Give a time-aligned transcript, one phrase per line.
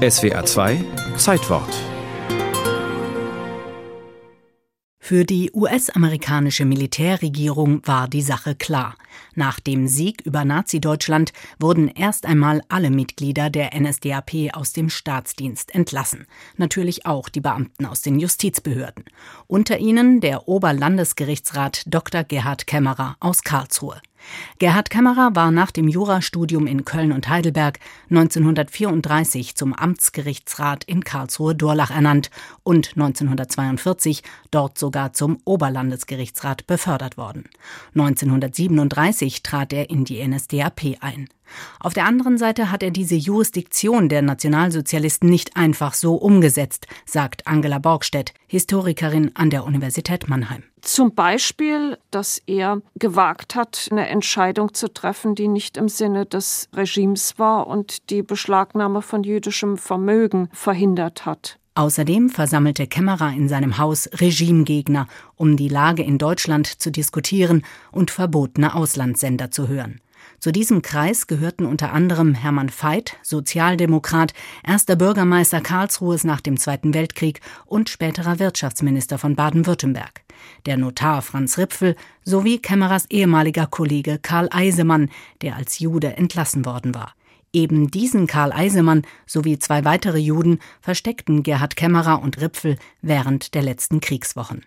[0.00, 0.82] SWR 2
[1.18, 1.68] Zeitwort
[4.98, 8.94] Für die US-amerikanische Militärregierung war die Sache klar.
[9.34, 15.74] Nach dem Sieg über Nazi-Deutschland wurden erst einmal alle Mitglieder der NSDAP aus dem Staatsdienst
[15.74, 16.26] entlassen.
[16.56, 19.04] Natürlich auch die Beamten aus den Justizbehörden.
[19.48, 22.24] Unter ihnen der Oberlandesgerichtsrat Dr.
[22.24, 24.00] Gerhard Kämmerer aus Karlsruhe.
[24.58, 27.78] Gerhard Kämmerer war nach dem Jurastudium in Köln und Heidelberg
[28.10, 32.30] 1934 zum Amtsgerichtsrat in Karlsruhe-Dorlach ernannt
[32.62, 37.44] und 1942 dort sogar zum Oberlandesgerichtsrat befördert worden.
[37.94, 41.28] 1937 trat er in die NSDAP ein.
[41.78, 47.46] Auf der anderen Seite hat er diese Jurisdiktion der Nationalsozialisten nicht einfach so umgesetzt, sagt
[47.46, 50.64] Angela Borgstedt, Historikerin an der Universität Mannheim.
[50.82, 56.68] Zum Beispiel, dass er gewagt hat, eine Entscheidung zu treffen, die nicht im Sinne des
[56.74, 61.58] Regimes war und die Beschlagnahme von jüdischem Vermögen verhindert hat.
[61.74, 68.10] Außerdem versammelte Kämmerer in seinem Haus Regimegegner, um die Lage in Deutschland zu diskutieren und
[68.10, 70.00] verbotene Auslandssender zu hören.
[70.40, 74.32] Zu diesem Kreis gehörten unter anderem Hermann Veit, Sozialdemokrat,
[74.66, 80.22] erster Bürgermeister Karlsruhes nach dem Zweiten Weltkrieg und späterer Wirtschaftsminister von Baden-Württemberg,
[80.64, 85.10] der Notar Franz Ripfel sowie Kämmerers ehemaliger Kollege Karl Eisemann,
[85.42, 87.14] der als Jude entlassen worden war.
[87.52, 93.62] Eben diesen Karl Eisemann sowie zwei weitere Juden versteckten Gerhard Kämmerer und Ripfel während der
[93.62, 94.64] letzten Kriegswochen.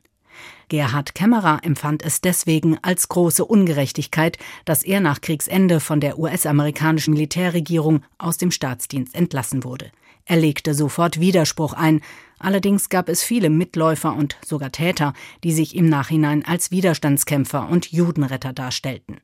[0.69, 7.13] Gerhard Kämmerer empfand es deswegen als große Ungerechtigkeit, dass er nach Kriegsende von der US-amerikanischen
[7.13, 9.91] Militärregierung aus dem Staatsdienst entlassen wurde.
[10.25, 12.01] Er legte sofort Widerspruch ein,
[12.39, 17.91] allerdings gab es viele Mitläufer und sogar Täter, die sich im Nachhinein als Widerstandskämpfer und
[17.91, 19.19] Judenretter darstellten.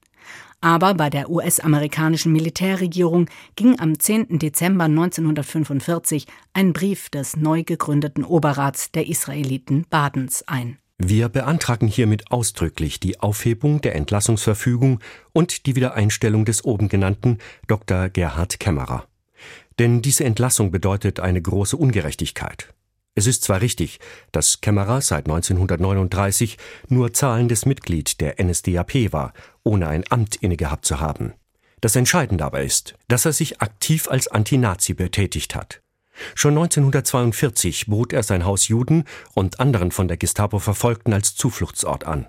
[0.62, 4.40] Aber bei der US-amerikanischen Militärregierung ging am 10.
[4.40, 10.78] Dezember 1945 ein Brief des neu gegründeten Oberrats der Israeliten Badens ein.
[11.02, 15.00] Wir beantragen hiermit ausdrücklich die Aufhebung der Entlassungsverfügung
[15.32, 17.38] und die Wiedereinstellung des oben genannten
[17.68, 18.10] Dr.
[18.10, 19.08] Gerhard Kämmerer.
[19.80, 22.74] Denn diese Entlassung bedeutet eine große Ungerechtigkeit.
[23.16, 24.00] Es ist zwar richtig,
[24.34, 26.58] dass Kämmerer seit 1939
[26.90, 29.34] nur zahlendes Mitglied der NSDAP war,
[29.64, 31.32] ohne ein Amt innegehabt zu haben.
[31.80, 35.82] Das Entscheidende aber ist, dass er sich aktiv als Antinazi betätigt hat.
[36.36, 42.06] Schon 1942 bot er sein Haus Juden und anderen von der Gestapo Verfolgten als Zufluchtsort
[42.06, 42.28] an.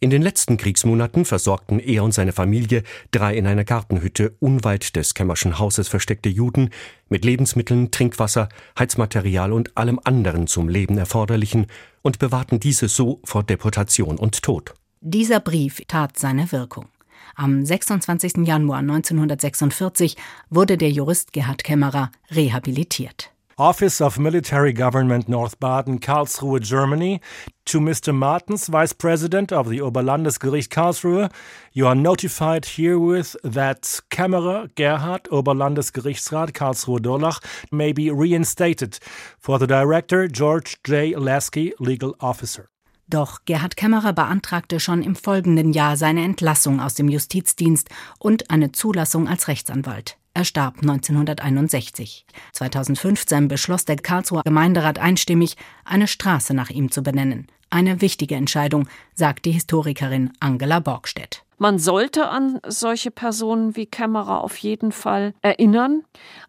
[0.00, 5.14] In den letzten Kriegsmonaten versorgten er und seine Familie drei in einer Gartenhütte unweit des
[5.14, 6.70] Kämmerschen Hauses versteckte Juden
[7.08, 8.48] mit Lebensmitteln, Trinkwasser,
[8.78, 11.66] Heizmaterial und allem anderen zum Leben erforderlichen
[12.02, 14.74] und bewahrten diese so vor Deportation und Tod.
[15.02, 16.86] Dieser Brief tat seine Wirkung.
[17.36, 18.46] Am 26.
[18.46, 20.16] Januar 1946
[20.50, 23.30] wurde der Jurist Gerhard Kämmerer rehabilitiert.
[23.60, 27.20] Office of Military Government North Baden, Karlsruhe, Germany,
[27.66, 28.14] to Mr.
[28.14, 31.30] Martens, Vice President of the Oberlandesgericht Karlsruhe,
[31.74, 38.98] you are notified herewith that Kämmerer Gerhard, Oberlandesgerichtsrat Karlsruhe-Dorlach, may be reinstated
[39.38, 41.14] for the Director George J.
[41.14, 42.70] Lasky, Legal Officer.
[43.10, 47.88] Doch Gerhard Kämmerer beantragte schon im folgenden Jahr seine Entlassung aus dem Justizdienst
[48.20, 50.16] und eine Zulassung als Rechtsanwalt.
[50.32, 52.24] Er starb 1961.
[52.52, 57.48] 2015 beschloss der Karlsruher Gemeinderat einstimmig, eine Straße nach ihm zu benennen.
[57.68, 61.42] Eine wichtige Entscheidung, sagt die Historikerin Angela Borgstedt.
[61.62, 66.04] Man sollte an solche Personen wie Kämmerer auf jeden Fall erinnern.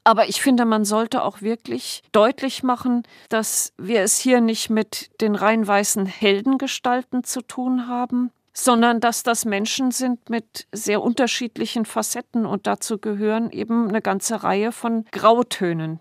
[0.06, 5.12] Aber ich finde, man sollte auch wirklich deutlich machen, dass wir es hier nicht mit
[5.20, 11.84] den rein weißen Heldengestalten zu tun haben, sondern dass das Menschen sind mit sehr unterschiedlichen
[11.84, 16.00] Facetten und dazu gehören eben eine ganze Reihe von Grautönen.